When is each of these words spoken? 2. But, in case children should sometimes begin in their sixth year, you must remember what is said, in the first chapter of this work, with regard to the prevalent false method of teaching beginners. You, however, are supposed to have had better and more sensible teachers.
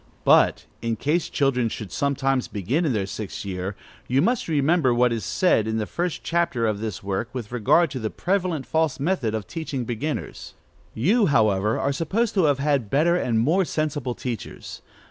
2. 0.23 0.25
But, 0.25 0.65
in 0.81 0.95
case 0.95 1.29
children 1.29 1.69
should 1.69 1.91
sometimes 1.91 2.47
begin 2.47 2.85
in 2.85 2.93
their 2.93 3.05
sixth 3.05 3.45
year, 3.45 3.75
you 4.07 4.19
must 4.19 4.47
remember 4.47 4.95
what 4.95 5.13
is 5.13 5.23
said, 5.23 5.67
in 5.67 5.77
the 5.77 5.85
first 5.85 6.23
chapter 6.23 6.65
of 6.65 6.79
this 6.79 7.03
work, 7.03 7.29
with 7.33 7.51
regard 7.51 7.91
to 7.91 7.99
the 7.99 8.09
prevalent 8.09 8.65
false 8.65 8.99
method 8.99 9.35
of 9.35 9.45
teaching 9.45 9.85
beginners. 9.85 10.55
You, 10.95 11.27
however, 11.27 11.77
are 11.79 11.93
supposed 11.93 12.33
to 12.33 12.45
have 12.45 12.57
had 12.57 12.89
better 12.89 13.15
and 13.15 13.37
more 13.37 13.63
sensible 13.63 14.15
teachers. 14.15 14.81